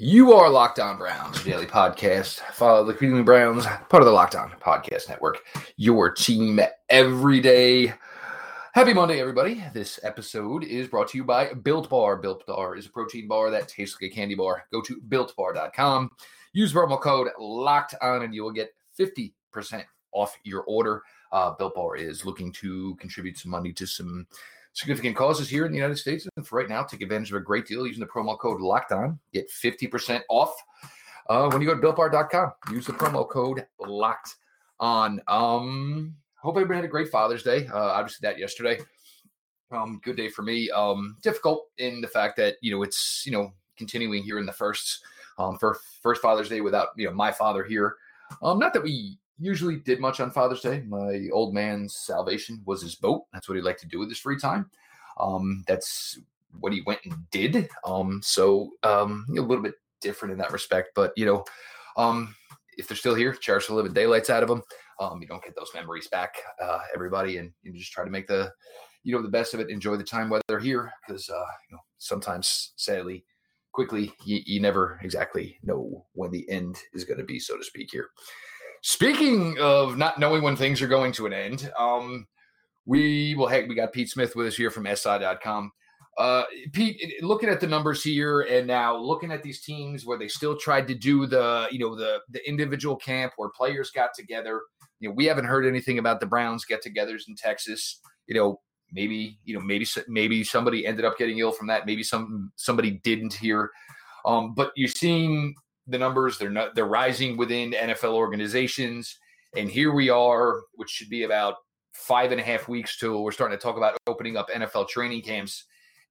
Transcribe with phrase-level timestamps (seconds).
[0.00, 2.38] You are Locked On Browns, daily podcast.
[2.52, 5.40] Follow the Cleveland Browns, part of the Locked On Podcast Network.
[5.76, 7.92] Your team every day.
[8.74, 9.64] Happy Monday, everybody.
[9.74, 12.18] This episode is brought to you by Built Bar.
[12.18, 14.62] Built Bar is a protein bar that tastes like a candy bar.
[14.72, 16.12] Go to builtbar.com,
[16.52, 19.32] use promo code Locked On, and you will get 50%
[20.12, 21.02] off your order.
[21.32, 24.28] Uh, Built Bar is looking to contribute some money to some
[24.72, 26.26] significant causes here in the United States.
[26.36, 28.92] And for right now, take advantage of a great deal using the promo code Locked
[28.92, 29.18] On.
[29.32, 30.54] Get 50% off
[31.28, 32.52] uh, when you go to builtbar.com.
[32.72, 34.36] Use the promo code Locked
[34.80, 35.20] On.
[35.26, 37.66] Um, hope everybody had a great Father's Day.
[37.66, 38.78] Uh, obviously, that yesterday.
[39.70, 40.70] Um, good day for me.
[40.70, 44.52] Um, difficult in the fact that you know it's you know continuing here in the
[44.52, 45.04] first
[45.38, 47.96] um for first Father's Day without you know my father here.
[48.42, 50.82] Um, not that we usually did much on Father's Day.
[50.86, 53.24] My old man's salvation was his boat.
[53.32, 54.70] That's what he liked to do with his free time.
[55.18, 56.18] Um, that's
[56.60, 57.68] what he went and did.
[57.84, 60.90] Um, so um, a little bit different in that respect.
[60.94, 61.44] But you know,
[61.96, 62.34] um,
[62.76, 64.62] if they're still here, cherish the living daylights out of them.
[65.00, 68.26] Um, you don't get those memories back, uh, everybody, and you just try to make
[68.26, 68.50] the
[69.04, 69.70] you know the best of it.
[69.70, 73.24] Enjoy the time while they're here, because uh, you know sometimes, sadly,
[73.72, 77.64] quickly you, you never exactly know when the end is going to be, so to
[77.64, 77.90] speak.
[77.92, 78.08] Here.
[78.82, 82.26] Speaking of not knowing when things are going to an end, um,
[82.86, 85.70] we will heck, we got Pete Smith with us here from SI.com.
[86.16, 90.26] Uh, Pete, looking at the numbers here and now looking at these teams where they
[90.26, 94.62] still tried to do the, you know, the the individual camp where players got together.
[94.98, 98.00] You know, we haven't heard anything about the Browns get-togethers in Texas.
[98.26, 98.60] You know,
[98.92, 101.86] maybe you know maybe maybe somebody ended up getting ill from that.
[101.86, 103.70] Maybe some somebody didn't here.
[104.24, 105.54] Um, but you're seeing
[105.88, 109.18] the numbers; they're not they're rising within NFL organizations,
[109.56, 111.56] and here we are, which should be about
[111.92, 115.22] five and a half weeks till we're starting to talk about opening up NFL training
[115.22, 115.64] camps.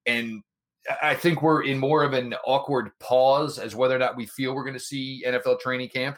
[0.05, 0.41] And
[1.01, 4.53] I think we're in more of an awkward pause as whether or not we feel
[4.53, 6.17] we're going to see NFL training camp,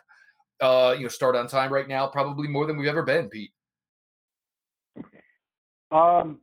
[0.61, 3.51] uh, you know, start on time right now, probably more than we've ever been, Pete.
[5.91, 6.39] Um,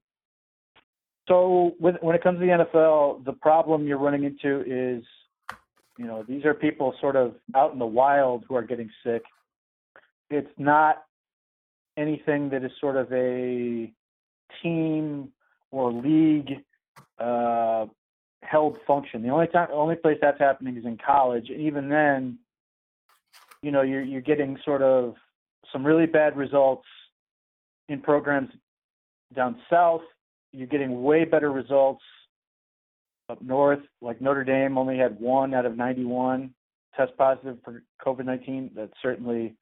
[1.28, 5.04] so with, when it comes to the NFL, the problem you're running into is,
[5.98, 9.22] you know, these are people sort of out in the wild who are getting sick.
[10.30, 11.02] It's not
[11.96, 13.92] anything that is sort of a
[14.62, 15.32] team
[15.70, 16.50] or league
[17.18, 17.86] uh,
[18.42, 19.22] held function.
[19.22, 22.38] The only time, only place that's happening is in college, and even then,
[23.62, 25.14] you know, you're you're getting sort of
[25.72, 26.86] some really bad results
[27.88, 28.50] in programs
[29.34, 30.02] down south.
[30.52, 32.02] You're getting way better results
[33.28, 36.54] up north, like Notre Dame only had one out of 91
[36.96, 38.70] test positive for COVID-19.
[38.74, 39.54] That's certainly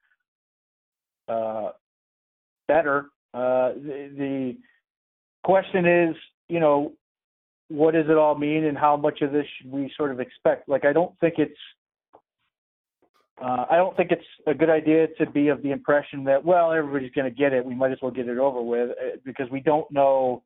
[1.27, 1.71] uh,
[2.67, 3.07] better.
[3.33, 4.57] Uh, the, the
[5.43, 6.15] question is,
[6.47, 6.93] you know,
[7.69, 10.69] what does it all mean, and how much of this should we sort of expect?
[10.69, 11.57] Like, I don't think it's,
[13.41, 16.71] uh, I don't think it's a good idea to be of the impression that, well,
[16.71, 17.65] everybody's going to get it.
[17.65, 20.43] We might as well get it over with uh, because we don't know.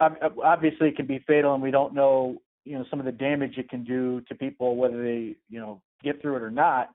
[0.00, 3.58] Obviously, it can be fatal, and we don't know, you know, some of the damage
[3.58, 6.90] it can do to people, whether they, you know, get through it or not.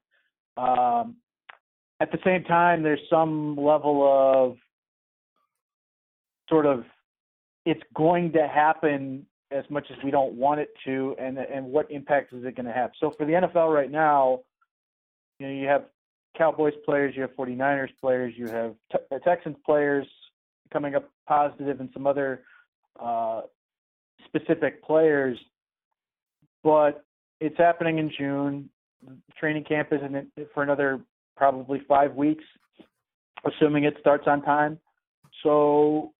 [0.55, 1.17] Um,
[1.99, 4.57] at the same time, there's some level of
[6.49, 6.83] sort of
[7.65, 11.89] it's going to happen as much as we don't want it to, and and what
[11.91, 12.91] impact is it going to have?
[12.99, 14.41] So for the NFL right now,
[15.39, 15.85] you know, you have
[16.37, 18.75] Cowboys players, you have 49ers players, you have
[19.23, 20.07] Texans players
[20.71, 22.41] coming up positive, and some other
[22.99, 23.41] uh,
[24.25, 25.37] specific players.
[26.63, 27.03] But
[27.39, 28.69] it's happening in June.
[29.37, 31.01] Training camp isn't for another
[31.35, 32.43] probably five weeks,
[33.45, 34.79] assuming it starts on time.
[35.43, 36.13] So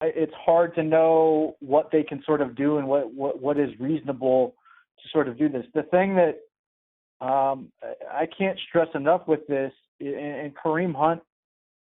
[0.00, 3.70] it's hard to know what they can sort of do and what, what, what is
[3.78, 4.54] reasonable
[5.02, 5.64] to sort of do this.
[5.74, 7.70] The thing that um,
[8.12, 11.22] I can't stress enough with this, and Kareem Hunt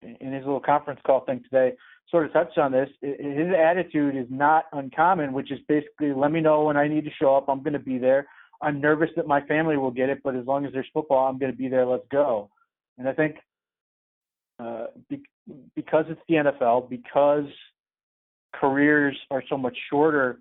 [0.03, 1.77] in his little conference call thing today
[2.11, 2.89] sort of touched on this.
[3.03, 7.11] His attitude is not uncommon, which is basically let me know when I need to
[7.21, 7.49] show up.
[7.49, 8.27] I'm going to be there.
[8.63, 11.39] I'm nervous that my family will get it, but as long as there's football, I'm
[11.39, 11.87] going to be there.
[11.87, 12.51] Let's go.
[12.97, 13.37] And I think
[14.59, 15.23] uh, be,
[15.77, 17.47] because it's the NFL, because
[18.55, 20.41] careers are so much shorter,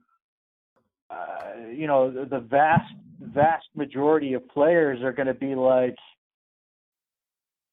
[1.10, 5.96] uh, you know, the, vast, vast majority of players are going to be like,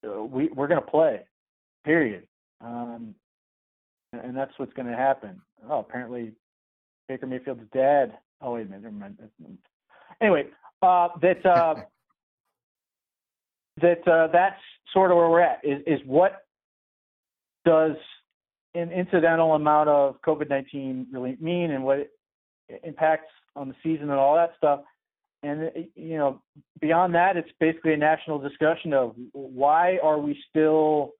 [0.06, 1.20] uh, we we're going to play,
[1.84, 2.26] period.
[2.60, 3.14] Um,
[4.12, 5.40] and that's what's going to happen.
[5.69, 6.32] Oh, apparently,
[7.08, 8.19] Baker Mayfield's dad.
[8.40, 9.19] Oh wait a minute, never mind
[10.20, 10.44] anyway,
[10.82, 11.75] uh, that uh,
[13.81, 14.60] that uh, that's
[14.92, 15.60] sort of where we're at.
[15.64, 16.44] Is is what
[17.64, 17.96] does
[18.75, 22.10] an incidental amount of COVID nineteen really mean, and what it
[22.82, 24.81] impacts on the season and all that stuff.
[25.42, 26.42] and you know,
[26.81, 31.12] beyond that, it's basically a national discussion of why are we still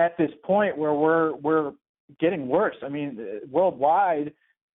[0.00, 1.72] at this point where we're we're
[2.18, 2.76] getting worse.
[2.82, 4.32] I mean, worldwide,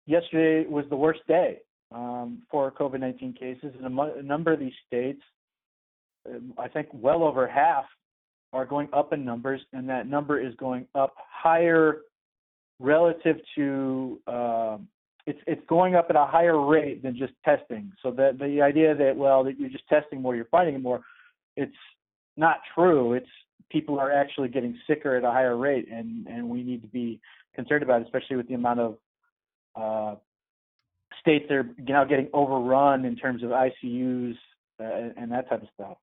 [0.06, 1.58] yesterday was the worst day
[1.94, 5.22] um, for COVID-19 cases in a, a number of these states.
[6.28, 7.84] Um, I think well over half
[8.52, 12.00] are going up in numbers, and that number is going up higher
[12.78, 14.78] relative to uh,
[15.26, 17.92] it's it's going up at a higher rate than just testing.
[18.02, 21.00] So that the idea that well that you're just testing more, you're finding more,
[21.56, 21.72] it's
[22.36, 23.14] not true.
[23.14, 23.28] It's
[23.70, 27.20] people are actually getting sicker at a higher rate, and and we need to be
[27.54, 28.98] concerned about, it, especially with the amount of
[29.76, 30.14] uh,
[31.20, 34.36] states that are now getting overrun in terms of ICUs
[34.80, 35.96] uh, and that type of stuff.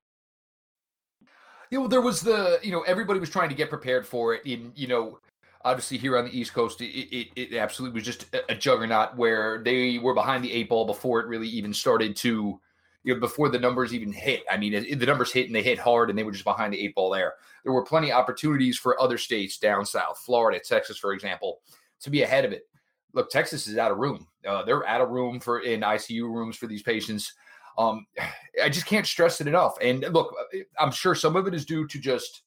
[1.70, 4.42] Yeah, well, there was the you know everybody was trying to get prepared for it.
[4.44, 5.20] In you know,
[5.64, 9.16] obviously here on the East Coast, it it, it absolutely was just a, a juggernaut
[9.16, 12.60] where they were behind the eight ball before it really even started to
[13.02, 14.42] you know, before the numbers even hit.
[14.50, 16.80] I mean, the numbers hit and they hit hard, and they were just behind the
[16.80, 17.34] eight ball there.
[17.64, 21.60] There were plenty of opportunities for other states down south, Florida, Texas, for example,
[22.00, 22.68] to be ahead of it.
[23.12, 24.26] Look, Texas is out of room.
[24.46, 27.32] Uh, they're out of room for in ICU rooms for these patients.
[27.78, 28.06] Um,
[28.62, 29.76] I just can't stress it enough.
[29.80, 30.34] And look,
[30.78, 32.42] I'm sure some of it is due to just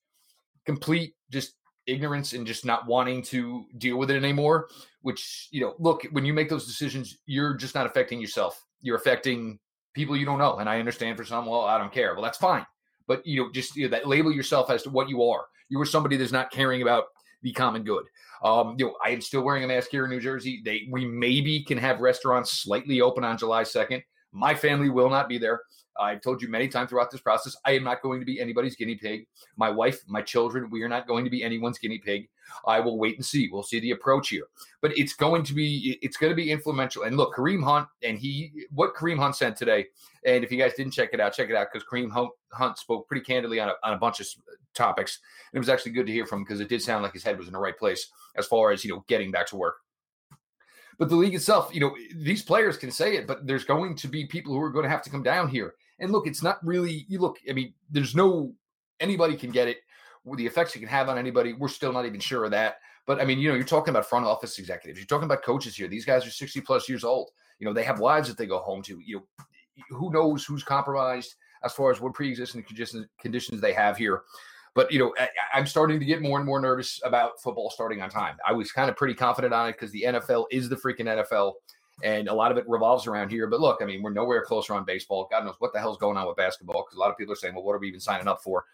[0.66, 4.70] complete just ignorance and just not wanting to deal with it anymore.
[5.02, 8.64] Which you know, look, when you make those decisions, you're just not affecting yourself.
[8.82, 9.60] You're affecting
[9.94, 10.58] people you don't know.
[10.58, 12.14] And I understand for some, well, I don't care.
[12.14, 12.66] Well, that's fine.
[13.08, 15.46] But you know, just you know, that label yourself as to what you are.
[15.70, 17.06] You are somebody that's not caring about
[17.42, 18.06] the common good.
[18.44, 20.62] Um, you know, I am still wearing a mask here in New Jersey.
[20.64, 24.02] They we maybe can have restaurants slightly open on July 2nd.
[24.32, 25.62] My family will not be there.
[26.00, 28.76] I've told you many times throughout this process, I am not going to be anybody's
[28.76, 29.28] guinea pig.
[29.58, 32.28] My wife, my children, we are not going to be anyone's guinea pig.
[32.66, 33.50] I will wait and see.
[33.52, 34.48] We'll see the approach here,
[34.82, 37.04] but it's going to be it's going to be influential.
[37.04, 39.88] And look, Kareem Hunt and he what Kareem Hunt said today.
[40.26, 42.12] And if you guys didn't check it out, check it out because Kareem
[42.52, 44.28] Hunt spoke pretty candidly on a, on a bunch of
[44.74, 45.20] topics.
[45.52, 47.24] And it was actually good to hear from him because it did sound like his
[47.24, 49.78] head was in the right place as far as you know getting back to work.
[51.00, 54.08] But the league itself, you know, these players can say it, but there's going to
[54.08, 55.76] be people who are going to have to come down here.
[56.00, 58.54] And look, it's not really, you look, I mean, there's no,
[59.00, 59.78] anybody can get it.
[60.26, 62.78] The effects it can have on anybody, we're still not even sure of that.
[63.06, 65.76] But I mean, you know, you're talking about front office executives, you're talking about coaches
[65.76, 65.88] here.
[65.88, 67.32] These guys are 60 plus years old.
[67.60, 69.00] You know, they have wives that they go home to.
[69.00, 69.46] You know,
[69.90, 72.66] who knows who's compromised as far as what pre existing
[73.20, 74.24] conditions they have here.
[74.76, 78.02] But you know, I, am starting to get more and more nervous about football starting
[78.02, 78.38] on time.
[78.48, 81.54] I was kind of pretty confident on it because the NFL is the freaking NFL,
[82.04, 83.46] and a lot of it revolves around here.
[83.48, 85.28] But look, I mean, we're nowhere closer on baseball.
[85.30, 87.38] God knows what the hell's going on with basketball because a lot of people are
[87.38, 88.66] saying, "Well, what are we even signing up for?"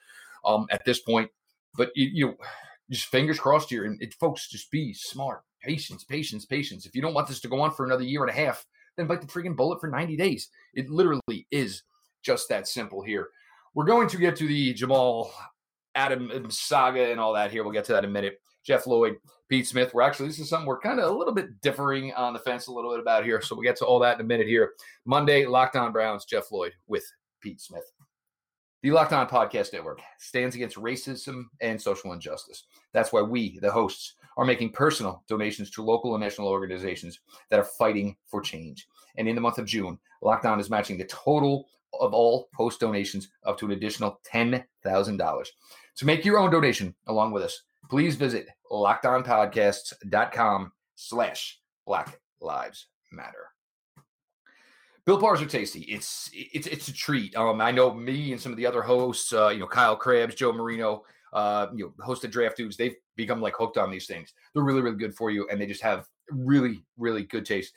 [0.46, 1.30] Um, at this point,
[1.76, 2.36] but you, you know,
[2.90, 6.86] just fingers crossed here, and it, folks, just be smart, patience, patience, patience.
[6.86, 8.66] If you don't want this to go on for another year and a half,
[8.98, 10.50] then bite the freaking bullet for 90 days.
[10.74, 11.84] It literally is
[12.24, 13.30] just that simple here.
[13.74, 15.32] We're going to get to the Jamal
[15.96, 17.64] Adam uh, saga and all that here.
[17.64, 18.42] We'll get to that in a minute.
[18.64, 19.18] Jeff Lloyd,
[19.48, 19.94] Pete Smith.
[19.94, 22.68] We're actually, this is something we're kind of a little bit differing on the fence
[22.68, 23.42] a little bit about here.
[23.42, 24.74] So we'll get to all that in a minute here.
[25.06, 27.06] Monday, Locked On Browns, Jeff Lloyd with
[27.42, 27.90] Pete Smith.
[28.82, 32.64] The Locked On Podcast Network stands against racism and social injustice.
[32.94, 37.60] That's why we, the hosts, are making personal donations to local and national organizations that
[37.60, 38.88] are fighting for change.
[39.18, 41.68] And in the month of June, Locked On is matching the total
[42.00, 45.48] of all post donations up to an additional $10,000.
[45.98, 53.49] To make your own donation along with us, please visit lockedonpodcasts.com slash Black Lives Matter.
[55.10, 55.80] Built bars are tasty.
[55.80, 57.36] It's it's it's a treat.
[57.36, 60.36] Um, I know me and some of the other hosts, uh, you know, Kyle Crabbs,
[60.36, 62.78] Joe Marino, uh, you know, hosted draft dudes.
[62.78, 64.36] They've become like hooked on these things.
[64.54, 67.74] They're really really good for you, and they just have really really good taste.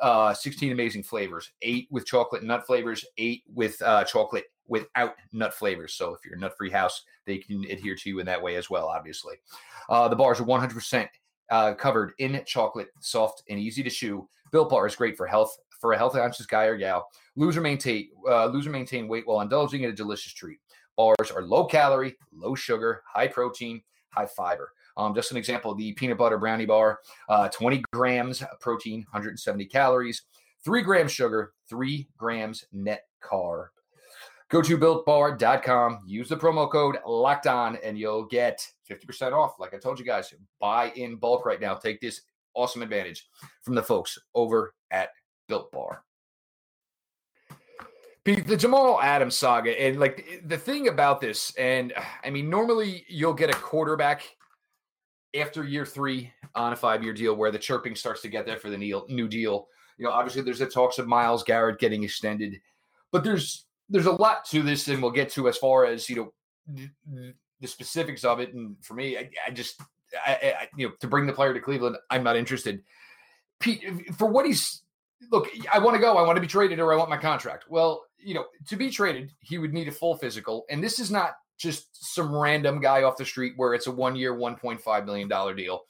[0.00, 5.54] Uh, 16 amazing flavors, eight with chocolate nut flavors, eight with uh, chocolate without nut
[5.54, 5.92] flavors.
[5.92, 8.54] So if you're a nut free house, they can adhere to you in that way
[8.54, 9.34] as well, obviously.
[9.88, 11.08] Uh, the bars are 100%
[11.50, 14.28] uh, covered in chocolate, soft and easy to chew.
[14.52, 17.08] Built bar is great for health, for a health conscious guy or gal.
[17.36, 20.58] Lose or maintain, uh, lose or maintain weight while indulging in a delicious treat.
[20.96, 24.72] Bars are low calorie, low sugar, high protein, high fiber.
[24.96, 30.22] Um, just an example, the peanut butter brownie bar, uh, 20 grams protein, 170 calories,
[30.64, 33.66] three grams sugar, three grams net carb.
[34.48, 39.58] Go to builtbar.com, use the promo code locked on, and you'll get 50% off.
[39.58, 41.74] Like I told you guys, buy in bulk right now.
[41.74, 42.22] Take this
[42.54, 43.28] awesome advantage
[43.62, 45.10] from the folks over at
[45.48, 46.02] Built Bar.
[48.26, 51.92] Pete, the Jamal Adams saga, and like the thing about this, and
[52.24, 54.22] I mean, normally you'll get a quarterback
[55.38, 58.56] after year three on a five year deal where the chirping starts to get there
[58.56, 62.60] for the new deal You know, obviously there's the talks of Myles Garrett getting extended,
[63.12, 66.16] but there's there's a lot to this, and we'll get to as far as you
[66.16, 66.32] know
[66.66, 68.52] the, the specifics of it.
[68.54, 69.80] And for me, I, I just
[70.26, 72.82] I, I, you know to bring the player to Cleveland, I'm not interested.
[73.60, 73.84] Pete,
[74.18, 74.82] for what he's
[75.30, 76.16] look, I want to go.
[76.16, 77.64] I want to be traded, or I want my contract.
[77.68, 81.10] Well, you know, to be traded, he would need a full physical, and this is
[81.10, 85.56] not just some random guy off the street where it's a one year, $1.5 million
[85.56, 85.80] deal.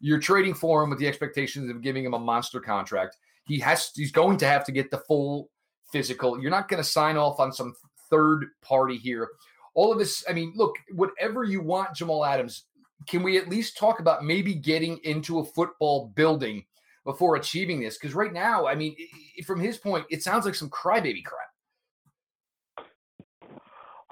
[0.00, 3.18] You're trading for him with the expectations of giving him a monster contract.
[3.44, 5.50] He has he's going to have to get the full
[5.92, 6.40] physical.
[6.40, 7.74] You're not going to sign off on some
[8.08, 9.28] third party here.
[9.74, 12.64] All of this, I mean, look, whatever you want, Jamal Adams,
[13.06, 16.64] can we at least talk about maybe getting into a football building
[17.04, 17.98] before achieving this?
[17.98, 18.96] Because right now, I mean,
[19.46, 21.48] from his point, it sounds like some crybaby crap.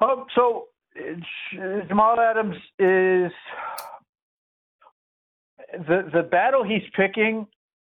[0.01, 0.67] Um, so
[1.89, 3.33] Jamal Adams is
[5.73, 7.47] the the battle he's picking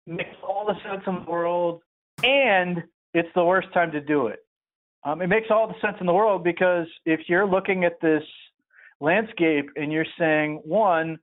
[0.05, 1.81] makes all the sense in the world,
[2.23, 2.83] and
[3.13, 4.39] it's the worst time to do it.
[5.03, 8.23] Um, it makes all the sense in the world because if you're looking at this
[8.99, 11.19] landscape and you're saying one,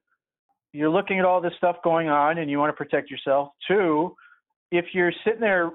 [0.72, 3.50] you're looking at all this stuff going on and you want to protect yourself.
[3.68, 4.14] Two,
[4.70, 5.70] if you're sitting there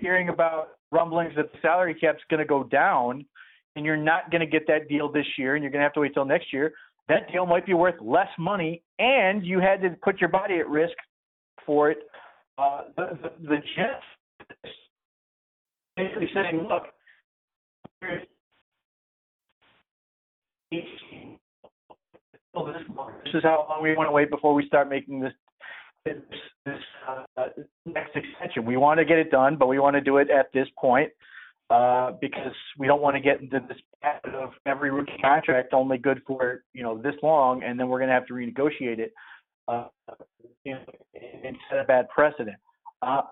[0.00, 3.24] hearing about rumblings that the salary cap's going to go down
[3.74, 5.92] and you're not going to get that deal this year and you're going to have
[5.94, 6.72] to wait till next year,
[7.08, 10.68] that deal might be worth less money and you had to put your body at
[10.68, 10.94] risk
[11.66, 11.98] for it.
[12.58, 14.04] Uh, the, the, the Jets
[15.96, 16.84] basically saying, look,
[22.54, 25.32] this is how long we want to wait before we start making this
[26.04, 26.16] this,
[26.66, 26.78] this
[27.08, 27.44] uh,
[27.86, 28.64] next extension.
[28.64, 31.10] We want to get it done, but we want to do it at this point
[31.70, 35.98] uh, because we don't want to get into this pattern of every rookie contract only
[35.98, 39.12] good for you know this long, and then we're going to have to renegotiate it
[39.68, 39.86] uh,
[40.64, 40.80] you know,
[41.44, 42.56] and set a bad precedent.
[43.00, 43.22] Uh,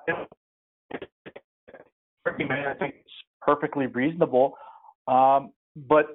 [0.94, 3.10] I think it's
[3.42, 4.54] perfectly reasonable,
[5.06, 6.06] um, but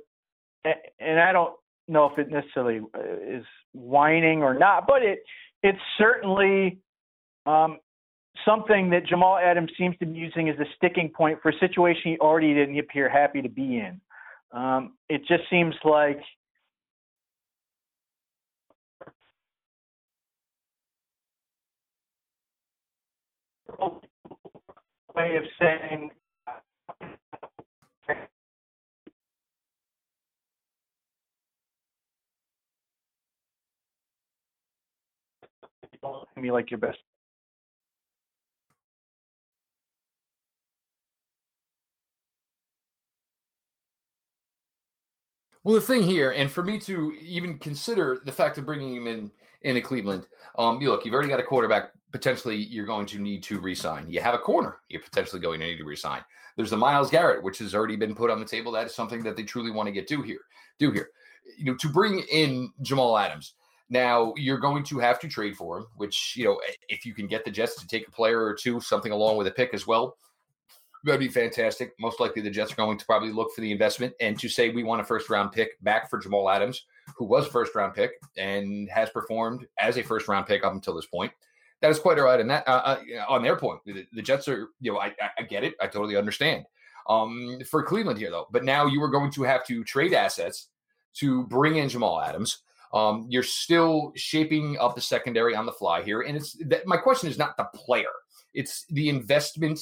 [0.99, 1.53] and I don't
[1.87, 5.19] know if it necessarily uh, is whining or not, but it
[5.63, 6.79] it's certainly
[7.45, 7.79] um,
[8.43, 12.01] something that Jamal Adams seems to be using as a sticking point for a situation
[12.11, 13.99] he already didn't appear happy to be in.
[14.51, 16.19] Um, it just seems like
[25.15, 26.11] way of saying
[36.41, 36.99] me like your best
[45.65, 49.07] Well, the thing here, and for me to even consider the fact of bringing him
[49.07, 49.31] in
[49.63, 50.27] into Cleveland,
[50.59, 51.89] um, you look, you've already got a quarterback.
[52.11, 54.07] Potentially, you're going to need to resign.
[54.07, 54.77] You have a corner.
[54.89, 56.21] You're potentially going to need to resign.
[56.55, 58.71] There's the Myles Garrett, which has already been put on the table.
[58.71, 60.41] That is something that they truly want to get do here.
[60.77, 61.09] Do here,
[61.57, 63.55] you know, to bring in Jamal Adams.
[63.89, 67.27] Now you're going to have to trade for him, which you know, if you can
[67.27, 69.85] get the Jets to take a player or two, something along with a pick as
[69.85, 70.17] well,
[71.05, 71.93] That'd be fantastic.
[71.99, 74.69] Most likely, the Jets are going to probably look for the investment and to say
[74.69, 77.93] we want a first round pick back for Jamal Adams, who was a first round
[77.93, 81.31] pick and has performed as a first round pick up until this point.
[81.81, 82.39] That is quite all right.
[82.39, 85.43] And that uh, uh, on their point, the, the, Jets are, you know, I, I
[85.43, 85.75] get it.
[85.79, 86.65] I totally understand.
[87.07, 90.69] Um, for Cleveland here, though, but now you are going to have to trade assets
[91.15, 92.63] to bring in Jamal Adams.
[92.95, 96.97] Um, you're still shaping up the secondary on the fly here, and it's that my
[96.97, 98.13] question is not the player;
[98.53, 99.79] it's the investment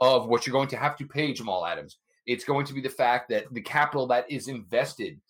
[0.00, 1.98] of what you're going to have to pay Jamal Adams.
[2.26, 5.20] It's going to be the fact that the capital that is invested.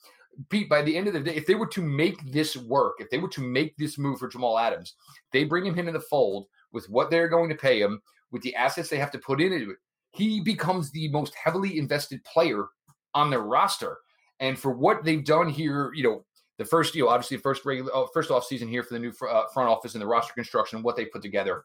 [0.51, 3.09] Pete, by the end of the day, if they were to make this work, if
[3.09, 4.95] they were to make this move for Jamal Adams,
[5.33, 8.03] they bring him into the fold with what they're going to pay him,
[8.33, 9.77] with the assets they have to put into it.
[10.11, 12.67] He becomes the most heavily invested player
[13.15, 13.99] on their roster.
[14.41, 16.25] And for what they've done here, you know,
[16.59, 19.13] the first, you know, obviously first regular, uh, first off season here for the new
[19.29, 21.65] uh, front office and the roster construction, what they put together,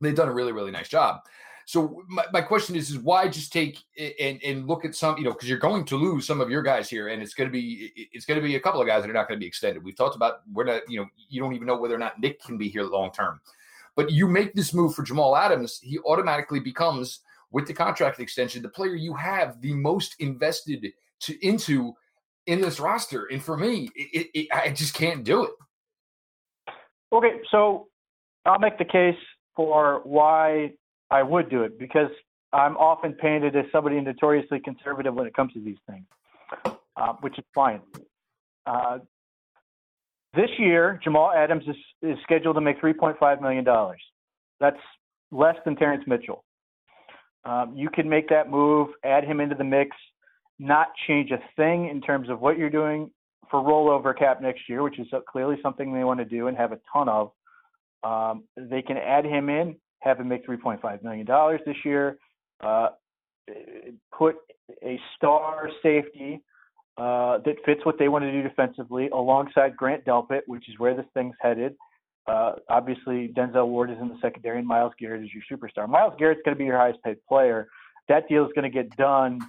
[0.00, 1.20] they've done a really, really nice job.
[1.66, 3.78] So my, my question is, is why just take
[4.20, 6.62] and and look at some, you know, because you're going to lose some of your
[6.62, 9.02] guys here, and it's going to be it's going to be a couple of guys
[9.02, 9.82] that are not going to be extended.
[9.82, 12.42] We've talked about we're not, you know, you don't even know whether or not Nick
[12.42, 13.40] can be here long term.
[13.96, 18.60] But you make this move for Jamal Adams, he automatically becomes with the contract extension
[18.60, 21.94] the player you have the most invested to into
[22.46, 23.26] in this roster.
[23.26, 25.52] And for me, it, it, I just can't do it.
[27.12, 27.88] Okay, so
[28.44, 29.16] I'll make the case
[29.54, 30.72] for why
[31.10, 32.10] I would do it because
[32.52, 36.06] I'm often painted as somebody notoriously conservative when it comes to these things,
[36.96, 37.80] uh, which is fine.
[38.66, 38.98] Uh,
[40.34, 43.64] this year, Jamal Adams is, is scheduled to make $3.5 million.
[44.60, 44.76] That's
[45.30, 46.44] less than Terrence Mitchell.
[47.44, 49.96] Um, you can make that move, add him into the mix,
[50.58, 53.10] not change a thing in terms of what you're doing
[53.50, 56.72] for rollover cap next year, which is clearly something they want to do and have
[56.72, 57.30] a ton of.
[58.02, 61.26] Um, they can add him in, have him make $3.5 million
[61.66, 62.18] this year,
[62.62, 62.88] uh,
[64.16, 64.36] put
[64.82, 66.42] a star safety
[66.96, 70.94] uh, that fits what they want to do defensively alongside Grant Delpit, which is where
[70.94, 71.74] this thing's headed.
[72.26, 75.88] Uh, obviously, Denzel Ward is in the secondary, and Myles Garrett is your superstar.
[75.88, 77.68] Myles Garrett's going to be your highest paid player.
[78.08, 79.40] That deal is going to get done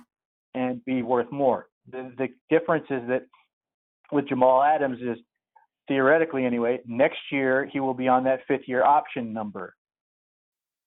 [0.55, 1.67] and be worth more.
[1.91, 3.23] The, the difference is that
[4.11, 5.17] with Jamal Adams is
[5.87, 9.75] theoretically anyway, next year he will be on that fifth year option number.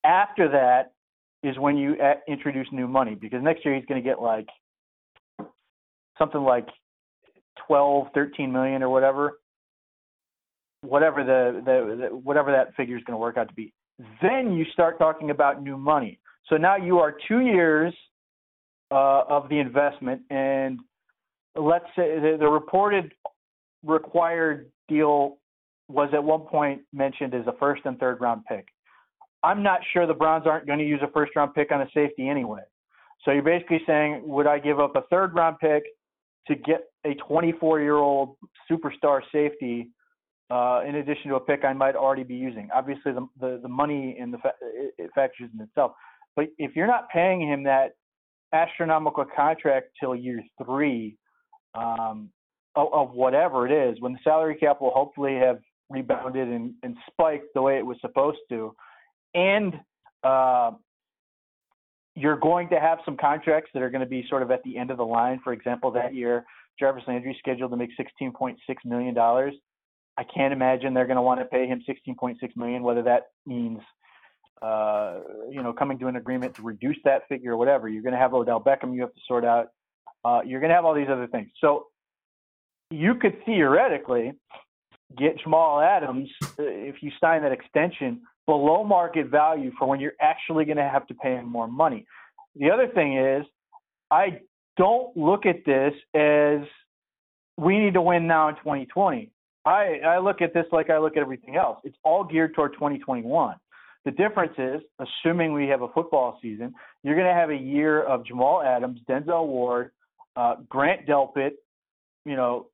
[0.04, 0.92] After that
[1.42, 4.48] is when you uh, introduce new money because next year he's going to get like
[6.18, 6.66] something like
[7.66, 9.34] 12, 13 million or whatever
[10.82, 13.72] whatever the, the, the whatever that figure is going to work out to be.
[14.22, 16.20] Then you start talking about new money.
[16.46, 17.92] So now you are two years
[18.90, 20.80] uh, of the investment, and
[21.54, 23.12] let's say the, the reported
[23.84, 25.38] required deal
[25.88, 28.66] was at one point mentioned as a first and third round pick.
[29.42, 31.86] I'm not sure the Browns aren't going to use a first round pick on a
[31.94, 32.60] safety anyway.
[33.24, 35.84] So you're basically saying, would I give up a third round pick
[36.48, 38.36] to get a 24 year old
[38.70, 39.90] superstar safety
[40.50, 42.68] uh, in addition to a pick I might already be using.
[42.74, 45.92] Obviously, the the, the money in the fa- it factors in itself.
[46.36, 47.96] But if you're not paying him that
[48.52, 51.16] astronomical contract till year three
[51.74, 52.30] um,
[52.74, 55.58] of, of, whatever it is, when the salary cap will hopefully have
[55.90, 58.74] rebounded and, and spiked the way it was supposed to,
[59.34, 59.74] and
[60.24, 60.70] uh,
[62.14, 64.76] you're going to have some contracts that are going to be sort of at the
[64.76, 65.40] end of the line.
[65.44, 66.44] For example, that year,
[66.78, 69.16] Jarvis Landry scheduled to make $16.6 million.
[69.16, 73.78] I can't imagine they're going to want to pay him 16.6 million, whether that means,
[74.62, 77.88] uh, you know, coming to an agreement to reduce that figure or whatever.
[77.88, 79.68] You're going to have Odell Beckham you have to sort out.
[80.24, 81.48] Uh, you're going to have all these other things.
[81.60, 81.86] So
[82.90, 84.32] you could theoretically
[85.16, 90.12] get Jamal Adams uh, if you sign that extension below market value for when you're
[90.20, 92.06] actually going to have to pay him more money.
[92.56, 93.44] The other thing is,
[94.10, 94.40] I
[94.76, 96.60] don't look at this as
[97.56, 99.30] we need to win now in 2020.
[99.64, 101.78] I, I look at this like I look at everything else.
[101.84, 103.56] It's all geared toward 2021.
[104.04, 108.02] The difference is, assuming we have a football season, you're going to have a year
[108.02, 109.90] of Jamal Adams, Denzel Ward,
[110.36, 111.52] uh, Grant Delpit,
[112.24, 112.68] you know,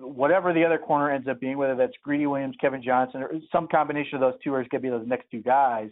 [0.00, 3.68] whatever the other corner ends up being, whether that's Greedy Williams, Kevin Johnson, or some
[3.68, 5.90] combination of those two, or it's going to be those next two guys.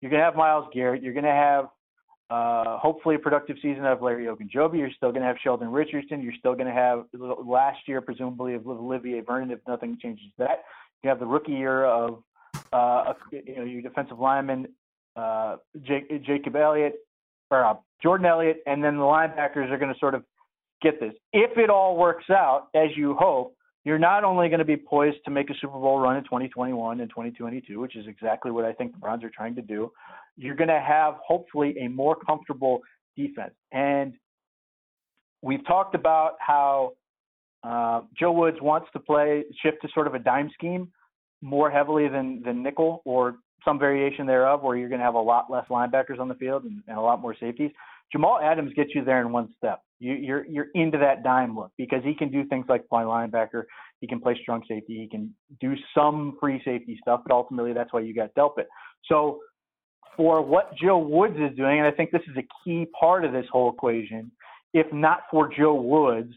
[0.00, 1.02] You're going to have Myles Garrett.
[1.02, 1.66] You're going to have
[2.28, 4.78] uh, hopefully a productive season of Larry Ogunjobi.
[4.78, 6.22] You're still going to have Sheldon Richardson.
[6.22, 7.04] You're still going to have
[7.44, 10.64] last year, presumably, of Olivier Vernon if nothing changes that.
[11.02, 12.22] You have the rookie year of
[12.72, 14.68] uh, you know your defensive lineman
[15.16, 16.94] uh, Jake, Jacob Elliott
[17.50, 20.24] or uh, Jordan Elliott, and then the linebackers are going to sort of
[20.82, 21.12] get this.
[21.32, 25.18] If it all works out as you hope, you're not only going to be poised
[25.24, 28.72] to make a Super Bowl run in 2021 and 2022, which is exactly what I
[28.72, 29.92] think the Browns are trying to do.
[30.36, 32.80] You're going to have hopefully a more comfortable
[33.16, 33.54] defense.
[33.72, 34.14] And
[35.40, 36.94] we've talked about how
[37.62, 40.88] uh, Joe Woods wants to play shift to sort of a dime scheme
[41.42, 45.20] more heavily than than nickel or some variation thereof, where you're going to have a
[45.20, 47.70] lot less linebackers on the field and, and a lot more safeties.
[48.12, 49.80] Jamal Adams gets you there in one step.
[49.98, 53.64] You, you're you're into that dime look because he can do things like play linebacker,
[54.00, 57.92] he can play strong safety, he can do some free safety stuff, but ultimately that's
[57.92, 58.66] why you got Delpit.
[59.06, 59.40] So
[60.16, 63.32] for what Joe Woods is doing, and I think this is a key part of
[63.32, 64.30] this whole equation.
[64.74, 66.32] If not for Joe Woods,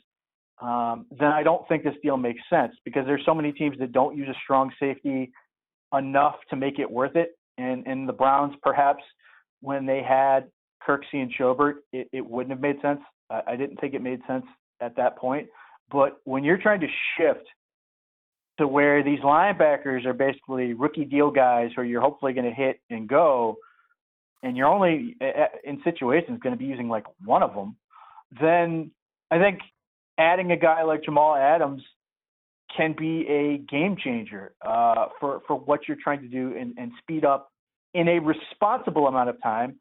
[0.62, 3.92] um, then I don't think this deal makes sense because there's so many teams that
[3.92, 5.32] don't use a strong safety
[5.98, 7.38] enough to make it worth it.
[7.58, 9.04] And and the Browns perhaps
[9.62, 10.50] when they had
[10.88, 13.02] Kirksey and Schobert, it, it wouldn't have made sense.
[13.30, 14.46] I, I didn't think it made sense
[14.82, 15.48] at that point.
[15.92, 17.46] But when you're trying to shift
[18.60, 22.80] to where these linebackers are basically rookie deal guys who you're hopefully going to hit
[22.90, 23.58] and go,
[24.44, 25.16] and you're only
[25.64, 27.76] in situations going to be using like one of them,
[28.40, 28.92] then
[29.32, 29.60] I think
[30.20, 31.82] adding a guy like Jamal Adams
[32.76, 36.92] can be a game changer uh, for for what you're trying to do and, and
[37.00, 37.52] speed up
[37.96, 39.76] in a responsible amount of time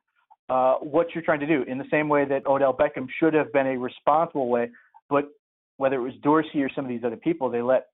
[0.48, 1.62] uh, what you're trying to do.
[1.64, 4.70] In the same way that Odell Beckham should have been a responsible way,
[5.11, 5.29] but
[5.77, 7.88] whether it was Dorsey or some of these other people, they let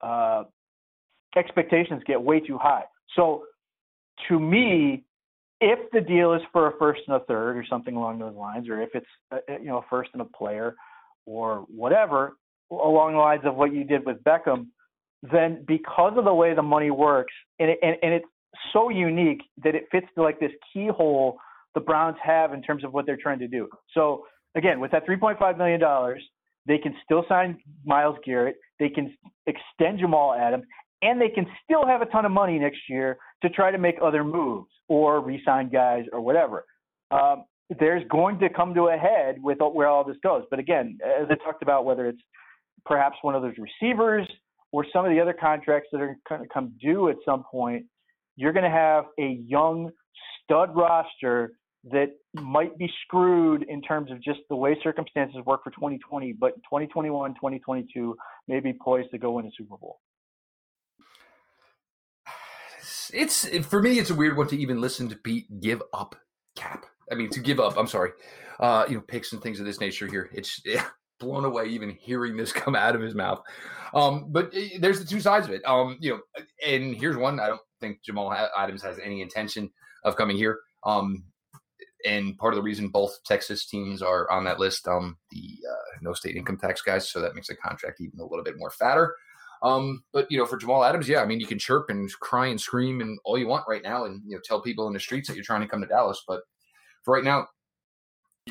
[0.00, 0.44] uh,
[1.36, 2.82] expectations get way too high.
[3.14, 3.44] So
[4.28, 5.04] to me,
[5.60, 8.68] if the deal is for a first and a third or something along those lines,
[8.68, 10.74] or if it's a, you know a first and a player
[11.26, 12.34] or whatever
[12.70, 14.66] along the lines of what you did with Beckham,
[15.30, 18.26] then because of the way the money works, and it, and, and it's
[18.72, 21.36] so unique that it fits to like this keyhole
[21.74, 23.68] the Browns have in terms of what they're trying to do.
[23.94, 26.22] So again, with that 3.5 million dollars,
[26.66, 30.64] they can still sign Myles Garrett, they can extend Jamal Adams,
[31.02, 33.96] and they can still have a ton of money next year to try to make
[34.02, 36.64] other moves or re-sign guys or whatever.
[37.10, 37.44] Um,
[37.78, 40.44] there's going to come to a head with where all this goes.
[40.50, 42.20] But again, as I talked about, whether it's
[42.84, 44.28] perhaps one of those receivers
[44.72, 47.84] or some of the other contracts that are going to come due at some point,
[48.36, 49.90] you're going to have a young
[50.42, 51.52] stud roster
[51.90, 56.54] that might be screwed in terms of just the way circumstances work for 2020, but
[56.56, 59.98] 2021, 2022 may be poised to go win a Super Bowl.
[63.14, 66.16] It's for me, it's a weird one to even listen to Pete give up
[66.56, 66.86] cap.
[67.10, 67.76] I mean, to give up.
[67.76, 68.10] I'm sorry,
[68.60, 70.30] uh, you know, picks and things of this nature here.
[70.32, 70.86] It's yeah,
[71.20, 73.42] blown away even hearing this come out of his mouth.
[73.94, 75.62] Um, but eh, there's the two sides of it.
[75.66, 76.20] Um, you know,
[76.66, 77.40] and here's one.
[77.40, 79.70] I don't think Jamal Adams has any intention
[80.04, 80.58] of coming here.
[80.84, 81.24] Um,
[82.04, 85.98] and part of the reason both Texas teams are on that list, um, the uh,
[86.00, 88.70] no state income tax guys, so that makes the contract even a little bit more
[88.70, 89.14] fatter.
[89.62, 92.48] Um, but you know, for Jamal Adams, yeah, I mean, you can chirp and cry
[92.48, 95.00] and scream and all you want right now, and you know, tell people in the
[95.00, 96.22] streets that you're trying to come to Dallas.
[96.26, 96.40] But
[97.04, 97.46] for right now,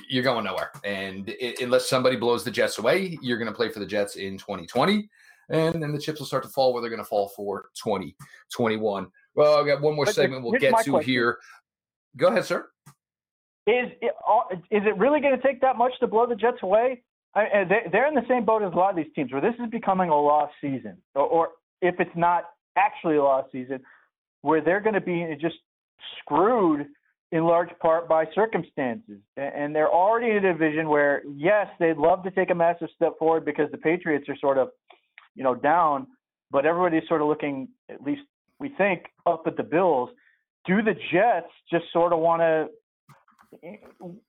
[0.09, 0.71] you're going nowhere.
[0.83, 4.15] And it, unless somebody blows the Jets away, you're going to play for the Jets
[4.15, 5.09] in 2020,
[5.49, 9.07] and then the chips will start to fall where they're going to fall for 2021.
[9.35, 11.01] Well, I got one more but segment we'll get to question.
[11.01, 11.37] here.
[12.17, 12.69] Go ahead, sir.
[13.67, 14.11] Is it,
[14.71, 17.03] is it really going to take that much to blow the Jets away?
[17.33, 19.69] I, they're in the same boat as a lot of these teams where this is
[19.69, 21.49] becoming a lost season, or, or
[21.81, 22.43] if it's not
[22.77, 23.79] actually a lost season,
[24.41, 25.55] where they're going to be just
[26.19, 26.87] screwed
[27.31, 29.19] in large part by circumstances.
[29.37, 33.17] And they're already in a division where, yes, they'd love to take a massive step
[33.17, 34.69] forward because the Patriots are sort of,
[35.35, 36.07] you know, down,
[36.51, 38.21] but everybody's sort of looking, at least
[38.59, 40.09] we think, up at the Bills.
[40.65, 42.69] Do the Jets just sort of want to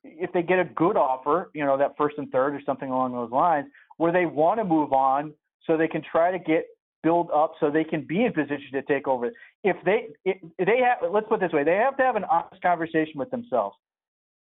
[0.02, 3.12] if they get a good offer, you know, that first and third or something along
[3.12, 5.32] those lines, where they want to move on
[5.66, 6.66] so they can try to get
[7.02, 9.30] build up so they can be in position to take over.
[9.64, 12.24] If they if they have let's put it this way, they have to have an
[12.24, 13.76] honest conversation with themselves.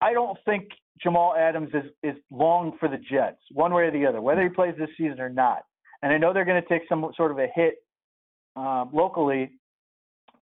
[0.00, 0.68] I don't think
[1.02, 4.48] Jamal Adams is is long for the Jets, one way or the other, whether he
[4.48, 5.64] plays this season or not.
[6.02, 7.82] And I know they're going to take some sort of a hit
[8.56, 9.50] um, locally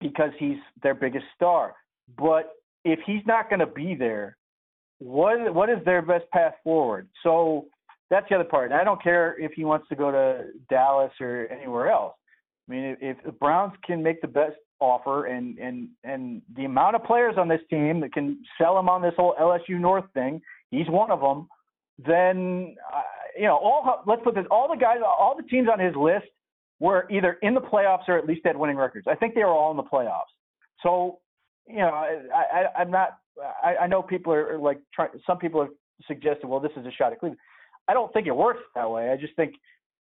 [0.00, 1.74] because he's their biggest star.
[2.16, 2.52] But
[2.84, 4.36] if he's not going to be there,
[4.98, 7.08] what what is their best path forward?
[7.22, 7.66] So
[8.10, 8.72] that's the other part.
[8.72, 12.14] I don't care if he wants to go to Dallas or anywhere else.
[12.68, 16.94] I mean, if, the Browns can make the best offer and and and the amount
[16.94, 20.40] of players on this team that can sell him on this whole LSU North thing,
[20.70, 21.48] he's one of them.
[22.06, 23.02] Then uh,
[23.36, 26.26] you know, all let's put this: all the guys, all the teams on his list
[26.80, 29.06] were either in the playoffs or at least had winning records.
[29.08, 30.30] I think they were all in the playoffs.
[30.82, 31.18] So
[31.66, 33.18] you know, I, I I'm not.
[33.62, 35.10] I, I know people are like trying.
[35.26, 35.70] Some people have
[36.06, 37.40] suggested, well, this is a shot at Cleveland.
[37.88, 39.10] I don't think it works that way.
[39.10, 39.54] I just think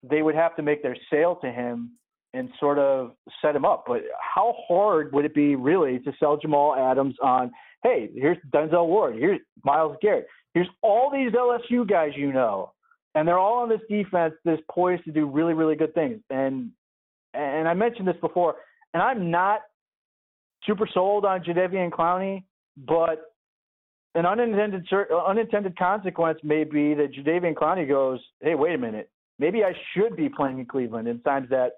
[0.03, 1.91] they would have to make their sale to him
[2.33, 3.85] and sort of set him up.
[3.87, 7.51] But how hard would it be really to sell Jamal Adams on,
[7.83, 12.71] hey, here's Denzel Ward, here's Myles Garrett, here's all these LSU guys you know,
[13.15, 16.19] and they're all on this defense that's poised to do really, really good things.
[16.29, 16.71] And
[17.33, 18.55] and I mentioned this before,
[18.93, 19.61] and I'm not
[20.65, 22.43] super sold on Jadeveon Clowney,
[22.77, 23.30] but
[24.15, 24.87] an unintended
[25.27, 30.15] unintended consequence may be that Jadeveon Clowney goes, "Hey, wait a minute, maybe I should
[30.15, 31.73] be playing in Cleveland," and signs that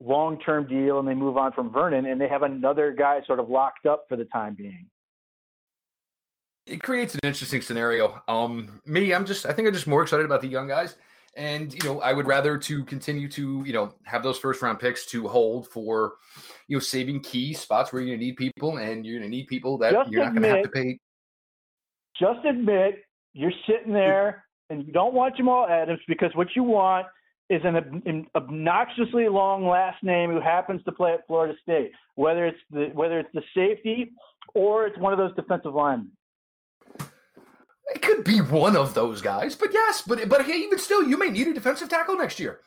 [0.00, 3.48] long-term deal, and they move on from Vernon, and they have another guy sort of
[3.48, 4.86] locked up for the time being.
[6.66, 8.22] It creates an interesting scenario.
[8.28, 10.96] Um, me, I'm just, I think I'm just more excited about the young guys.
[11.36, 14.78] And you know, I would rather to continue to you know have those first round
[14.78, 16.14] picks to hold for
[16.68, 19.34] you know saving key spots where you're going to need people, and you're going to
[19.34, 20.98] need people that just you're not going to have to pay.
[22.18, 27.06] Just admit you're sitting there and you don't want Jamal Adams because what you want
[27.50, 32.46] is an, an obnoxiously long last name who happens to play at Florida State, whether
[32.46, 34.12] it's the whether it's the safety
[34.54, 36.10] or it's one of those defensive linemen.
[37.94, 41.28] It could be one of those guys, but yes, but but even still, you may
[41.28, 42.60] need a defensive tackle next year.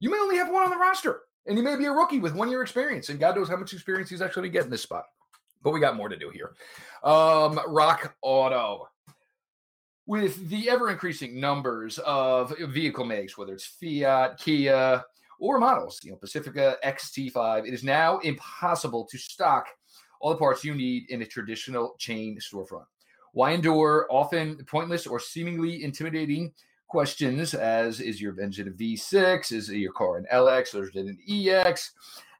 [0.00, 2.34] You may only have one on the roster, and he may be a rookie with
[2.34, 5.04] one year experience, and God knows how much experience he's actually getting this spot.
[5.64, 6.54] But we got more to do here.
[7.02, 8.88] Um, Rock Auto.
[10.06, 15.02] With the ever increasing numbers of vehicle makes, whether it's Fiat, Kia,
[15.40, 19.66] or models, you know, Pacifica XT5, it is now impossible to stock
[20.20, 22.84] all the parts you need in a traditional chain storefront.
[23.32, 26.52] Why endure often pointless or seemingly intimidating
[26.86, 29.52] questions as is your engine a V6?
[29.52, 31.92] Is your car an LX or is it an EX?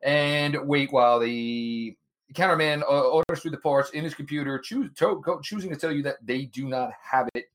[0.03, 1.97] And wait while the
[2.35, 4.91] counterman uh, orders through the parts in his computer, to,
[5.43, 7.47] choosing to tell you that they do not have it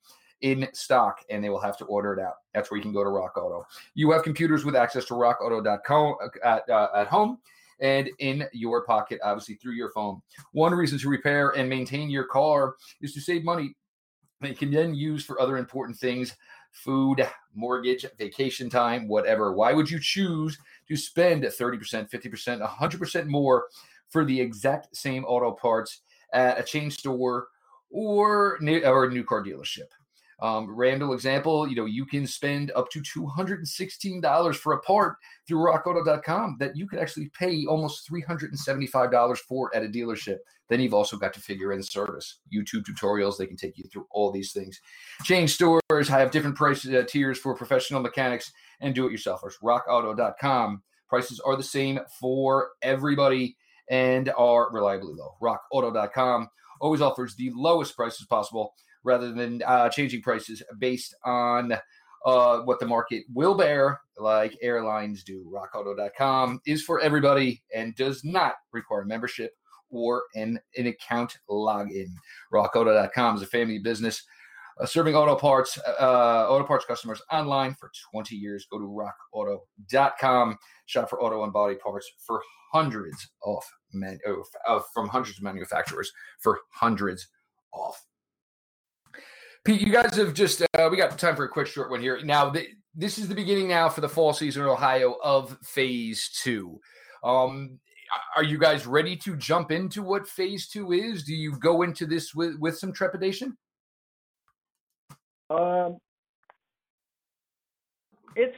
[0.41, 2.35] in stock and they will have to order it out.
[2.53, 3.65] That's where you can go to Rock Auto.
[3.93, 7.39] You have computers with access to rockauto.com at, uh, at home
[7.81, 10.21] and in your pocket, obviously through your phone.
[10.51, 13.75] One reason to repair and maintain your car is to save money
[14.41, 16.35] that you can then use for other important things
[16.71, 19.53] food, mortgage, vacation time, whatever.
[19.53, 23.65] Why would you choose to spend 30%, 50%, 100% more
[24.09, 26.01] for the exact same auto parts
[26.33, 27.47] at a chain store
[27.89, 29.87] or, or a new car dealership?
[30.41, 35.17] Um, Randall example, you know, you can spend up to $216 for a part
[35.47, 40.37] through rockauto.com that you could actually pay almost $375 for at a dealership.
[40.69, 43.37] Then you've also got to figure in service, YouTube tutorials.
[43.37, 44.79] They can take you through all these things.
[45.23, 49.55] Chain stores have different price uh, tiers for professional mechanics and do-it-yourselfers.
[49.63, 53.57] Rockauto.com prices are the same for everybody
[53.89, 55.35] and are reliably low.
[55.41, 56.49] Rockauto.com
[56.79, 58.73] always offers the lowest prices possible
[59.03, 61.73] rather than uh, changing prices based on
[62.25, 65.51] uh, what the market will bear, like airlines do.
[65.53, 69.53] RockAuto.com is for everybody and does not require membership
[69.89, 72.13] or an, an account login.
[72.53, 74.23] RockAuto.com is a family business
[74.79, 78.65] uh, serving auto parts, uh, auto parts customers online for 20 years.
[78.71, 78.85] Go to
[79.35, 83.63] RockAuto.com, shop for auto and body parts for hundreds of
[83.93, 84.19] man,
[84.67, 87.27] uh, from hundreds of manufacturers for hundreds
[87.73, 88.05] off.
[89.65, 92.23] Pete, you guys have just uh, we got time for a quick short one here.
[92.23, 92.53] Now,
[92.95, 96.79] this is the beginning now for the fall season in Ohio of Phase Two.
[97.23, 97.79] Um,
[98.35, 101.23] are you guys ready to jump into what Phase Two is?
[101.23, 103.57] Do you go into this with with some trepidation?
[105.49, 105.97] Um,
[108.35, 108.55] it's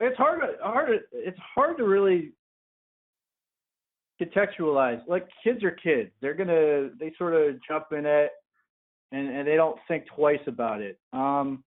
[0.00, 2.32] it's hard to hard it's hard to really
[4.20, 5.00] contextualize.
[5.06, 8.30] Like kids are kids; they're gonna they sort of jump in at
[9.12, 10.98] and, and they don't think twice about it.
[11.12, 11.62] Um,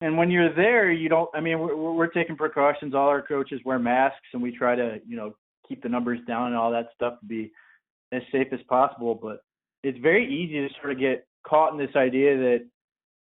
[0.00, 1.28] and when you're there, you don't.
[1.34, 2.94] I mean, we're, we're taking precautions.
[2.94, 5.34] All our coaches wear masks, and we try to, you know,
[5.68, 7.52] keep the numbers down and all that stuff to be
[8.12, 9.14] as safe as possible.
[9.14, 9.42] But
[9.82, 12.66] it's very easy to sort of get caught in this idea that,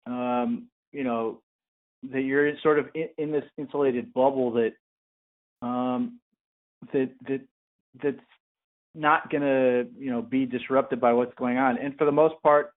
[0.05, 1.41] um, you know,
[2.11, 4.73] that you're sort of in, in this insulated bubble that,
[5.61, 6.19] um,
[6.91, 7.41] that that
[8.01, 8.17] that's
[8.95, 11.77] not going to, you know, be disrupted by what's going on.
[11.77, 12.71] And for the most part,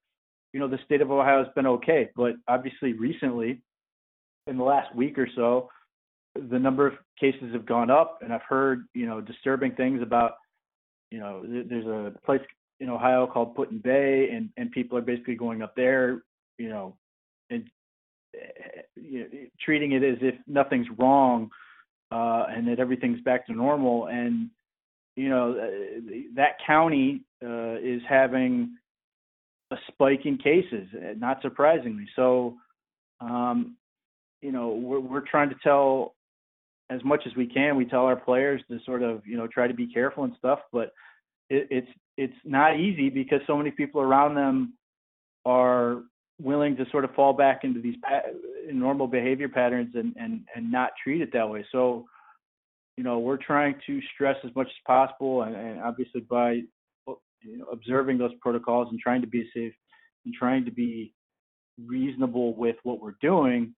[0.53, 2.09] you know, the state of Ohio has been okay.
[2.17, 3.61] But obviously, recently,
[4.47, 5.69] in the last week or so,
[6.35, 10.33] the number of cases have gone up, and I've heard, you know, disturbing things about,
[11.11, 12.41] you know, there's a place
[12.81, 16.23] in Ohio called Put-in-Bay, and and people are basically going up there,
[16.59, 16.97] you know,
[17.51, 17.65] and
[18.35, 19.27] eh, you know,
[19.61, 21.51] treating it as if nothing's wrong,
[22.11, 24.07] uh, and that everything's back to normal.
[24.07, 24.51] And
[25.17, 28.77] you know, uh, that county uh, is having
[29.71, 32.07] a spike in cases, uh, not surprisingly.
[32.15, 32.55] So,
[33.21, 33.77] um,
[34.43, 36.15] you know, we're, we're trying to tell
[36.91, 37.77] as much as we can.
[37.77, 40.61] We tell our players to sort of, you know, try to be careful and stuff,
[40.73, 40.93] but
[41.49, 44.75] it, it's it's not easy because so many people around them
[45.45, 46.03] are
[46.40, 48.22] willing to sort of fall back into these pa-
[48.70, 51.64] normal behavior patterns and and and not treat it that way.
[51.72, 52.07] So
[52.96, 56.62] you know, we're trying to stress as much as possible, and, and obviously by
[57.42, 59.75] you know, observing those protocols and trying to be safe
[60.25, 61.12] and trying to be
[61.85, 63.75] reasonable with what we're doing,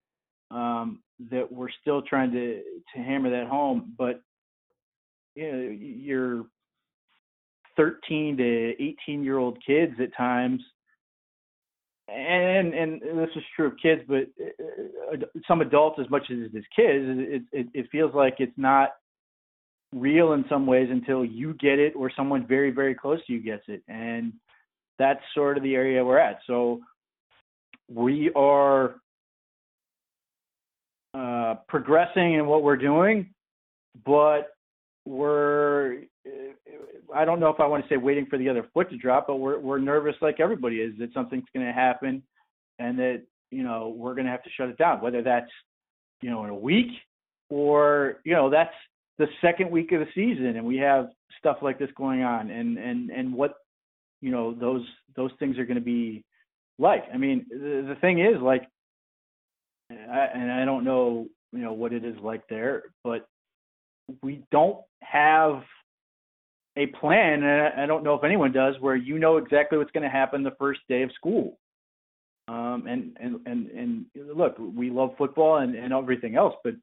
[0.51, 2.61] um, that we're still trying to
[2.95, 3.93] to hammer that home.
[3.97, 4.21] But
[5.35, 6.45] you know, your
[7.77, 10.61] 13 to 18 year old kids at times
[12.13, 15.17] and and this is true of kids, but uh,
[15.47, 18.91] some adults as much as it is kids, it, it, it feels like it's not
[19.93, 23.41] real in some ways until you get it or someone very very close to you
[23.41, 23.81] gets it.
[23.87, 24.33] And
[24.97, 26.39] that's sort of the area we're at.
[26.45, 26.81] So
[27.91, 28.95] we are
[31.13, 33.33] uh, progressing in what we're doing
[34.05, 34.53] but
[35.05, 36.03] we're
[37.15, 39.27] I don't know if I want to say waiting for the other foot to drop,
[39.27, 42.23] but we're we're nervous like everybody is that something's going to happen,
[42.77, 45.01] and that you know we're going to have to shut it down.
[45.01, 45.51] Whether that's
[46.21, 46.87] you know in a week
[47.49, 48.73] or you know that's
[49.17, 52.77] the second week of the season and we have stuff like this going on and
[52.77, 53.55] and and what
[54.21, 56.23] you know those those things are going to be
[56.77, 58.67] like i mean the, the thing is like
[59.91, 63.27] I, and i don't know you know what it is like there but
[64.23, 65.61] we don't have
[66.79, 70.03] a plan and i don't know if anyone does where you know exactly what's going
[70.03, 71.57] to happen the first day of school
[72.47, 76.73] um and and and and look we love football and and everything else but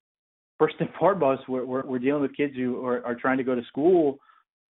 [0.58, 3.54] first and foremost, we're, we're, we're dealing with kids who are, are trying to go
[3.54, 4.18] to school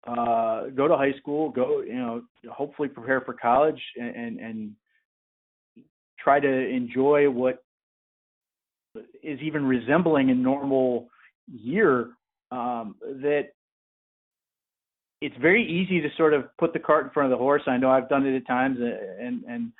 [0.06, 4.70] uh, go to high school, go you know, hopefully prepare for college, and, and, and
[6.18, 7.64] try to enjoy what
[9.22, 11.08] is even resembling a normal
[11.50, 12.10] year.
[12.50, 13.48] Um, that
[15.24, 17.62] it's very easy to sort of put the cart in front of the horse.
[17.66, 19.72] I know I've done it at times, and and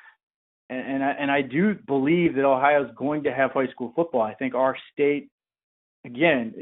[0.70, 4.22] and I, and I do believe that Ohio is going to have high school football.
[4.22, 5.28] I think our state,
[6.06, 6.54] again,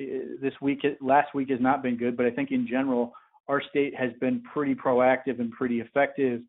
[0.43, 3.13] this week, last week has not been good, but I think in general,
[3.47, 6.41] our state has been pretty proactive and pretty effective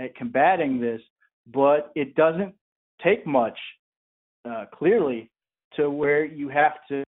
[0.00, 1.00] at combating this.
[1.54, 2.52] But it doesn't
[3.04, 3.58] take much,
[4.44, 5.30] uh, clearly,
[5.76, 7.04] to where you have to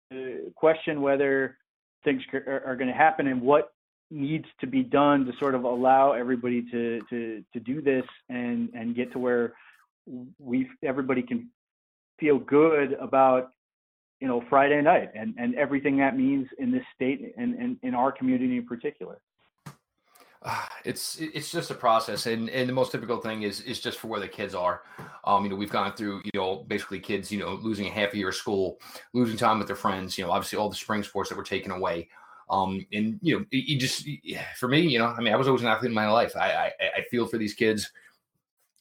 [0.55, 1.57] question whether
[2.03, 3.71] things are, are going to happen and what
[4.11, 8.69] needs to be done to sort of allow everybody to to to do this and
[8.73, 9.53] and get to where
[10.39, 11.49] we everybody can
[12.19, 13.51] feel good about
[14.19, 17.93] you know Friday night and and everything that means in this state and, and in
[17.93, 19.19] our community in particular.
[20.85, 24.07] It's it's just a process, and and the most difficult thing is is just for
[24.07, 24.83] where the kids are.
[25.23, 28.13] Um, you know, we've gone through you know basically kids you know losing a half
[28.13, 28.77] a year of school,
[29.11, 30.15] losing time with their friends.
[30.15, 32.09] You know, obviously all the spring sports that were taken away.
[32.49, 34.07] Um, and you know, you just
[34.57, 36.35] for me, you know, I mean, I was always an athlete in my life.
[36.35, 37.91] I I, I feel for these kids.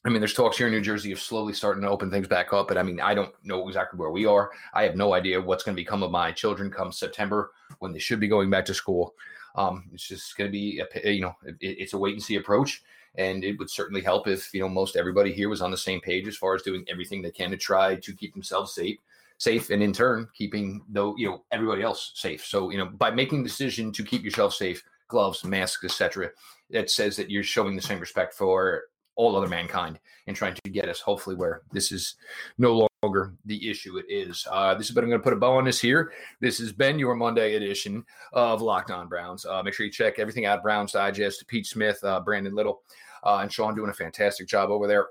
[0.07, 2.53] I mean, there's talks here in New Jersey of slowly starting to open things back
[2.53, 4.50] up, but I mean, I don't know exactly where we are.
[4.74, 7.98] I have no idea what's going to become of my children come September when they
[7.98, 9.14] should be going back to school.
[9.55, 12.37] Um, it's just going to be, a, you know, it, it's a wait and see
[12.37, 12.83] approach,
[13.14, 16.03] and it would certainly help if you know most everybody here was on the same
[16.03, 18.98] page as far as doing everything they can to try to keep themselves safe
[19.44, 22.44] safe and in turn keeping though you know everybody else safe.
[22.44, 26.30] So you know by making the decision to keep yourself safe gloves masks etc
[26.70, 28.85] that says that you're showing the same respect for
[29.16, 32.16] all other mankind and trying to get us hopefully where this is
[32.59, 34.46] no longer the issue it is.
[34.50, 36.12] Uh, this is but i'm going to put a bow on this here.
[36.40, 39.44] This has been your monday edition of locked on browns.
[39.44, 42.80] Uh, make sure you check everything out browns digest pete smith uh, brandon little
[43.24, 45.09] uh, and sean doing a fantastic job over there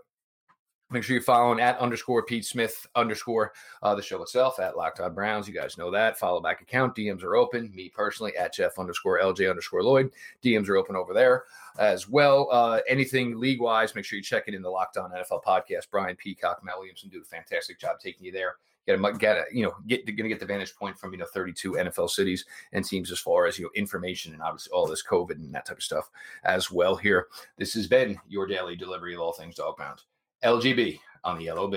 [0.94, 5.02] Make sure you're following at underscore Pete Smith underscore uh, the show itself at Locked
[5.16, 5.48] Browns.
[5.48, 6.20] You guys know that.
[6.20, 6.96] Follow back account.
[6.96, 7.74] DMs are open.
[7.74, 10.12] Me personally at Jeff underscore LJ underscore Lloyd.
[10.44, 11.46] DMs are open over there
[11.80, 12.48] as well.
[12.52, 15.90] Uh, anything league wise, make sure you check it in the Locked On NFL podcast.
[15.90, 18.58] Brian Peacock, Matt Williamson do a fantastic job taking you there.
[18.86, 21.18] Get a, get a, you know, get going to get the vantage point from you
[21.18, 24.86] know 32 NFL cities and teams as far as you know information and obviously all
[24.86, 26.12] this COVID and that type of stuff
[26.44, 26.96] as well.
[26.96, 30.06] Here, this has been your daily delivery of all things dog pounds.
[30.44, 31.76] LGB on the LOB.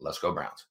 [0.00, 0.66] Let's go Browns.